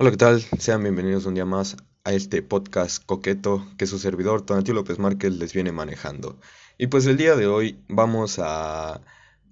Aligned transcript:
Hola, 0.00 0.12
¿qué 0.12 0.16
tal? 0.16 0.40
Sean 0.60 0.84
bienvenidos 0.84 1.26
un 1.26 1.34
día 1.34 1.44
más 1.44 1.76
a 2.04 2.12
este 2.12 2.40
podcast 2.40 3.04
coqueto 3.04 3.66
que 3.76 3.88
su 3.88 3.98
servidor 3.98 4.42
Tonatio 4.42 4.72
López 4.72 5.00
Márquez 5.00 5.32
les 5.32 5.52
viene 5.52 5.72
manejando. 5.72 6.38
Y 6.78 6.86
pues 6.86 7.04
el 7.06 7.16
día 7.16 7.34
de 7.34 7.48
hoy 7.48 7.80
vamos 7.88 8.38
a 8.38 9.00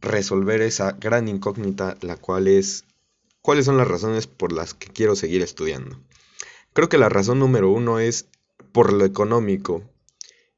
resolver 0.01 0.63
esa 0.63 0.93
gran 0.93 1.27
incógnita, 1.27 1.97
la 2.01 2.17
cual 2.17 2.47
es 2.47 2.85
cuáles 3.43 3.65
son 3.65 3.77
las 3.77 3.89
razones 3.89 4.29
por 4.29 4.53
las 4.53 4.73
que 4.73 4.87
quiero 4.87 5.17
seguir 5.17 5.43
estudiando. 5.43 5.99
Creo 6.73 6.89
que 6.89 6.97
la 6.99 7.09
razón 7.09 7.41
número 7.41 7.69
uno 7.69 7.99
es 7.99 8.29
por 8.71 8.93
lo 8.93 9.05
económico. 9.05 9.83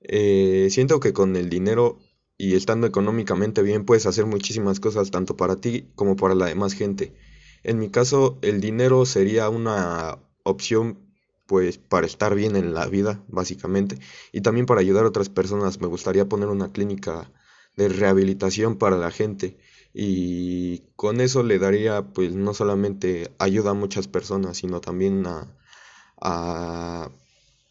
Eh, 0.03 0.69
siento 0.71 1.01
que 1.01 1.15
con 1.15 1.35
el 1.35 1.49
dinero 1.49 1.99
y 2.37 2.57
estando 2.57 2.87
económicamente 2.87 3.63
bien 3.63 3.87
puedes 3.87 4.05
hacer 4.05 4.27
muchísimas 4.27 4.81
cosas 4.81 5.11
tanto 5.11 5.35
para 5.35 5.57
ti 5.57 5.89
como 5.95 6.15
para 6.15 6.35
la 6.35 6.45
demás 6.45 6.75
gente. 6.75 7.15
En 7.63 7.79
mi 7.79 7.91
caso, 7.91 8.39
el 8.43 8.61
dinero 8.61 9.05
sería 9.07 9.49
una 9.49 10.19
opción 10.43 10.99
pues 11.47 11.79
para 11.79 12.07
estar 12.07 12.35
bien 12.35 12.57
en 12.57 12.75
la 12.75 12.87
vida, 12.87 13.25
básicamente, 13.29 13.99
y 14.33 14.43
también 14.43 14.67
para 14.67 14.81
ayudar 14.81 15.05
a 15.05 15.09
otras 15.09 15.31
personas. 15.31 15.81
Me 15.81 15.87
gustaría 15.87 16.29
poner 16.29 16.49
una 16.49 16.73
clínica 16.73 17.33
de 17.77 17.89
rehabilitación 17.89 18.77
para 18.77 18.97
la 18.99 19.11
gente 19.11 19.57
y 19.95 20.81
con 20.97 21.21
eso 21.21 21.43
le 21.43 21.59
daría 21.59 22.03
pues 22.03 22.35
no 22.35 22.53
solamente 22.55 23.33
ayuda 23.39 23.71
a 23.71 23.75
muchas 23.75 24.09
personas, 24.09 24.59
sino 24.59 24.81
también 24.81 25.27
a, 25.27 25.49
a 26.21 27.11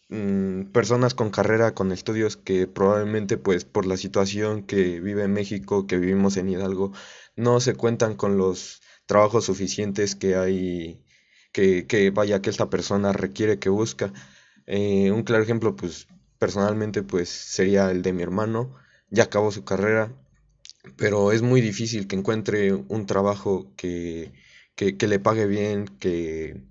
mm, 0.10 0.64
personas 0.72 1.14
con 1.14 1.30
carrera, 1.32 1.74
con 1.74 1.92
estudios 1.92 2.38
que 2.38 2.68
probablemente 2.68 3.38
pues 3.38 3.66
por 3.66 3.86
la 3.86 3.98
situación 3.98 4.64
que 4.64 5.00
vive 5.00 5.28
México, 5.28 5.88
que 5.88 5.98
vivimos 5.98 6.38
en 6.38 6.50
Hidalgo, 6.50 6.94
no 7.36 7.60
se 7.60 7.76
cuentan 7.76 8.16
con 8.16 8.38
los 8.38 8.82
trabajos 9.08 9.46
suficientes 9.46 10.16
que 10.16 10.36
hay, 10.38 11.04
que, 11.54 11.88
que 11.88 12.12
vaya, 12.12 12.42
que 12.42 12.52
esta 12.52 12.70
persona 12.70 13.14
requiere, 13.14 13.60
que 13.60 13.70
busca. 13.70 14.14
Eh, 14.68 15.12
un 15.12 15.24
claro 15.24 15.44
ejemplo, 15.44 15.76
pues 15.76 16.08
personalmente, 16.40 17.04
pues 17.04 17.30
sería 17.30 17.92
el 17.92 18.04
de 18.04 18.14
mi 18.14 18.24
hermano, 18.24 18.76
ya 19.12 19.24
acabó 19.26 19.52
su 19.52 19.66
carrera, 19.66 20.14
pero 20.98 21.32
es 21.32 21.42
muy 21.42 21.62
difícil 21.62 22.08
que 22.08 22.16
encuentre 22.16 22.74
un 22.74 23.06
trabajo 23.06 23.74
que, 23.78 24.34
que, 24.76 24.98
que 24.98 25.08
le 25.08 25.20
pague 25.20 25.46
bien, 25.48 25.88
que, 26.00 26.64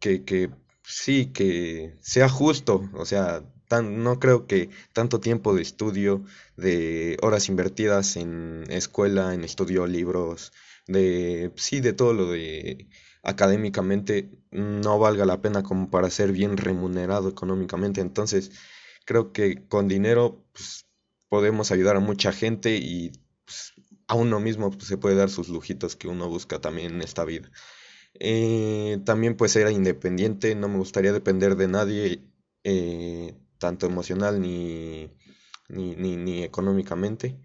que, 0.00 0.24
que 0.24 0.50
sí, 0.84 1.26
que 1.32 1.96
sea 2.00 2.28
justo, 2.28 2.88
o 2.94 3.04
sea, 3.06 3.44
tan, 3.68 4.02
no 4.02 4.18
creo 4.18 4.46
que 4.46 4.70
tanto 4.92 5.20
tiempo 5.20 5.54
de 5.54 5.62
estudio, 5.62 6.24
de 6.56 7.16
horas 7.22 7.48
invertidas 7.48 8.16
en 8.16 8.64
escuela, 8.70 9.34
en 9.34 9.44
estudio, 9.44 9.86
libros, 9.86 10.52
de, 10.86 11.52
sí, 11.56 11.80
de 11.80 11.92
todo 11.92 12.14
lo 12.14 12.30
de 12.32 12.88
académicamente 13.22 14.30
no 14.50 14.98
valga 14.98 15.26
la 15.26 15.40
pena 15.42 15.62
como 15.62 15.90
para 15.90 16.10
ser 16.10 16.32
bien 16.32 16.56
remunerado 16.56 17.28
económicamente. 17.28 18.00
Entonces, 18.00 18.50
creo 19.04 19.32
que 19.32 19.66
con 19.68 19.88
dinero 19.88 20.44
pues, 20.52 20.86
podemos 21.28 21.70
ayudar 21.72 21.96
a 21.96 22.00
mucha 22.00 22.32
gente 22.32 22.76
y 22.76 23.12
pues, 23.44 23.74
a 24.06 24.14
uno 24.14 24.40
mismo 24.40 24.70
pues, 24.70 24.84
se 24.86 24.98
puede 24.98 25.16
dar 25.16 25.30
sus 25.30 25.48
lujitos 25.48 25.96
que 25.96 26.08
uno 26.08 26.28
busca 26.28 26.60
también 26.60 26.94
en 26.94 27.02
esta 27.02 27.24
vida. 27.24 27.50
Eh, 28.20 28.98
también 29.04 29.36
pues 29.36 29.54
era 29.56 29.70
independiente, 29.70 30.54
no 30.54 30.68
me 30.68 30.78
gustaría 30.78 31.12
depender 31.12 31.56
de 31.56 31.68
nadie, 31.68 32.24
eh, 32.64 33.36
tanto 33.58 33.86
emocional 33.86 34.40
ni, 34.40 35.10
ni, 35.68 35.96
ni, 35.96 36.16
ni 36.16 36.42
económicamente. 36.44 37.40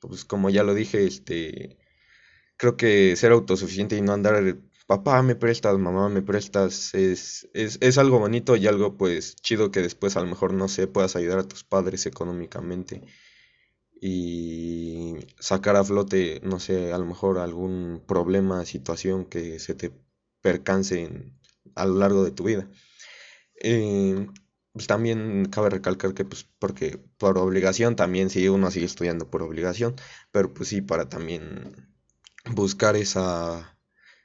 Pues 0.00 0.24
como 0.24 0.50
ya 0.50 0.64
lo 0.64 0.74
dije, 0.74 1.06
este 1.06 1.78
creo 2.56 2.76
que 2.76 3.16
ser 3.16 3.32
autosuficiente 3.32 3.96
y 3.96 4.02
no 4.02 4.12
andar, 4.12 4.58
papá 4.86 5.22
me 5.22 5.36
prestas, 5.36 5.78
mamá 5.78 6.08
me 6.08 6.22
prestas, 6.22 6.94
es, 6.94 7.48
es, 7.54 7.78
es 7.80 7.98
algo 7.98 8.18
bonito 8.18 8.56
y 8.56 8.66
algo 8.66 8.96
pues 8.96 9.36
chido 9.36 9.70
que 9.70 9.82
después 9.82 10.16
a 10.16 10.20
lo 10.20 10.26
mejor 10.26 10.54
no 10.54 10.68
sé, 10.68 10.86
puedas 10.88 11.16
ayudar 11.16 11.40
a 11.40 11.48
tus 11.48 11.64
padres 11.64 12.06
económicamente 12.06 13.02
y 14.00 15.16
sacar 15.40 15.76
a 15.76 15.84
flote, 15.84 16.40
no 16.44 16.60
sé, 16.60 16.92
a 16.92 16.98
lo 16.98 17.06
mejor 17.06 17.38
algún 17.38 18.02
problema, 18.06 18.64
situación 18.64 19.24
que 19.26 19.58
se 19.58 19.74
te 19.74 19.92
percance 20.40 21.32
a 21.74 21.86
lo 21.86 21.94
largo 21.96 22.24
de 22.24 22.30
tu 22.30 22.44
vida. 22.44 22.68
Eh, 23.62 24.28
pues 24.72 24.86
también 24.86 25.46
cabe 25.46 25.70
recalcar 25.70 26.14
que 26.14 26.24
pues 26.24 26.46
porque 26.58 26.98
por 27.18 27.38
obligación 27.38 27.96
también 27.96 28.30
sí 28.30 28.48
uno 28.48 28.70
sigue 28.70 28.86
estudiando 28.86 29.30
por 29.30 29.42
obligación, 29.42 29.96
pero 30.30 30.54
pues 30.54 30.68
sí 30.68 30.80
para 30.80 31.08
también 31.08 31.88
buscar 32.50 32.96
esa, 32.96 33.78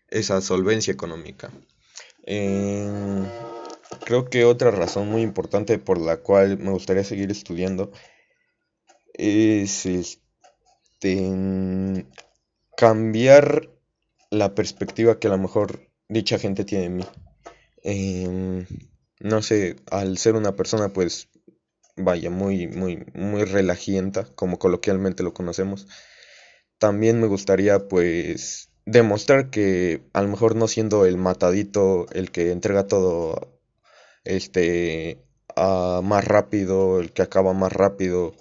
esa 0.10 0.42
solvencia 0.42 0.94
económica. 0.94 1.52
Eh, 2.26 2.88
creo 4.06 4.30
que 4.30 4.46
otra 4.46 4.72
razón 4.72 5.10
muy 5.10 5.22
importante 5.22 5.78
por 5.80 6.00
la 6.00 6.18
cual 6.18 6.58
me 6.58 6.72
gustaría 6.72 7.04
seguir 7.04 7.32
estudiando 7.32 7.92
es 9.14 9.86
este, 9.86 11.32
cambiar 12.76 13.70
la 14.30 14.56
perspectiva 14.56 15.20
que 15.20 15.28
a 15.28 15.32
lo 15.32 15.38
mejor 15.38 15.90
dicha 16.10 16.40
gente 16.40 16.66
tiene 16.66 16.84
de 16.84 16.90
mí. 16.90 17.06
Em, 17.84 18.66
no 19.24 19.42
sé, 19.42 19.78
al 19.90 20.18
ser 20.20 20.36
una 20.36 20.56
persona 20.56 20.90
pues 20.94 21.30
vaya 21.96 22.30
muy 22.30 22.68
muy 22.68 23.06
muy 23.14 23.46
relajienta, 23.46 24.26
como 24.36 24.60
coloquialmente 24.60 25.24
lo 25.24 25.34
conocemos, 25.34 25.88
también 26.78 27.22
me 27.22 27.28
gustaría 27.28 27.88
pues 27.88 28.70
demostrar 28.86 29.50
que 29.50 30.04
a 30.14 30.22
lo 30.22 30.28
mejor 30.30 30.56
no 30.56 30.68
siendo 30.68 31.06
el 31.06 31.18
matadito, 31.18 32.08
el 32.12 32.32
que 32.32 32.52
entrega 32.52 32.88
todo 32.88 33.60
este 34.26 35.24
a 35.56 36.02
más 36.04 36.26
rápido, 36.26 37.00
el 37.00 37.14
que 37.14 37.22
acaba 37.22 37.54
más 37.54 37.72
rápido, 37.74 38.34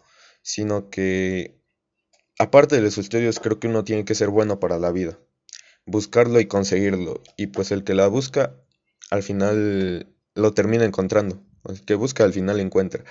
sino 0.42 0.90
que 0.90 1.60
aparte 2.38 2.76
de 2.76 2.82
los 2.82 2.98
estudios 2.98 3.38
creo 3.40 3.60
que 3.60 3.68
uno 3.68 3.84
tiene 3.84 4.04
que 4.04 4.14
ser 4.16 4.30
bueno 4.30 4.58
para 4.60 4.78
la 4.78 4.90
vida, 4.92 5.18
buscarlo 5.86 6.40
y 6.40 6.46
conseguirlo, 6.46 7.22
y 7.36 7.48
pues 7.48 7.70
el 7.70 7.84
que 7.84 7.94
la 7.94 8.08
busca 8.08 8.56
al 9.10 9.22
final 9.22 10.08
lo 10.34 10.52
termina 10.54 10.84
encontrando, 10.84 11.42
el 11.68 11.84
que 11.84 11.94
busca 11.94 12.24
al 12.24 12.32
final 12.32 12.60
encuentra. 12.60 13.04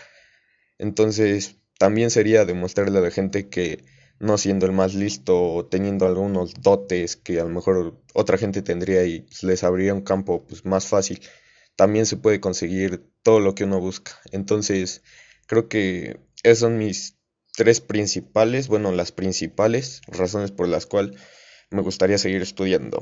Entonces, 0.77 1.57
también 1.77 2.11
sería 2.11 2.45
demostrarle 2.45 2.99
a 2.99 3.01
la 3.01 3.11
gente 3.11 3.49
que 3.49 3.83
no 4.19 4.37
siendo 4.37 4.67
el 4.67 4.71
más 4.71 4.93
listo 4.93 5.41
o 5.41 5.65
teniendo 5.65 6.05
algunos 6.05 6.53
dotes 6.61 7.15
que 7.15 7.39
a 7.39 7.43
lo 7.43 7.49
mejor 7.49 7.99
otra 8.13 8.37
gente 8.37 8.61
tendría 8.61 9.03
y 9.03 9.21
pues, 9.21 9.43
les 9.43 9.63
abriría 9.63 9.93
un 9.93 10.01
campo 10.03 10.45
pues, 10.45 10.63
más 10.63 10.87
fácil, 10.87 11.19
también 11.75 12.05
se 12.05 12.17
puede 12.17 12.39
conseguir 12.39 13.03
todo 13.23 13.39
lo 13.39 13.55
que 13.55 13.63
uno 13.63 13.79
busca. 13.79 14.19
Entonces, 14.31 15.01
creo 15.47 15.67
que 15.67 16.19
esas 16.43 16.59
son 16.59 16.77
mis 16.77 17.17
tres 17.55 17.81
principales, 17.81 18.67
bueno, 18.67 18.91
las 18.91 19.11
principales 19.11 20.01
razones 20.07 20.51
por 20.51 20.67
las 20.67 20.85
cuales 20.85 21.19
me 21.71 21.81
gustaría 21.81 22.17
seguir 22.17 22.41
estudiando. 22.41 23.01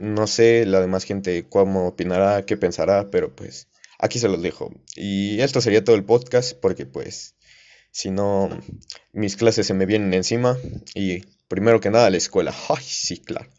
No 0.00 0.26
sé 0.26 0.64
la 0.66 0.80
demás 0.80 1.04
gente 1.04 1.46
cómo 1.48 1.88
opinará, 1.88 2.46
qué 2.46 2.56
pensará, 2.56 3.10
pero 3.10 3.34
pues 3.34 3.68
aquí 3.98 4.18
se 4.18 4.28
los 4.28 4.42
dejo. 4.42 4.72
Y 4.96 5.40
esto 5.40 5.60
sería 5.60 5.84
todo 5.84 5.94
el 5.96 6.04
podcast 6.04 6.58
porque 6.58 6.86
pues 6.86 7.36
si 7.90 8.10
no 8.10 8.48
mis 9.12 9.36
clases 9.36 9.66
se 9.66 9.74
me 9.74 9.86
vienen 9.86 10.14
encima 10.14 10.56
y 10.94 11.20
primero 11.48 11.80
que 11.80 11.90
nada 11.90 12.10
la 12.10 12.16
escuela. 12.16 12.54
Ay, 12.68 12.82
sí, 12.82 13.18
claro. 13.18 13.50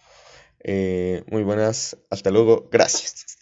Eh, 0.64 1.24
muy 1.28 1.44
buenas, 1.44 1.98
hasta 2.10 2.32
luego, 2.32 2.70
gracias. 2.72 3.38